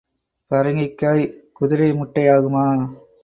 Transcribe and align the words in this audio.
பரங்கிங்காய் 0.51 1.23
குதிரை 1.53 1.89
முட்டை 1.93 2.23
ஆகுமா? 2.29 2.65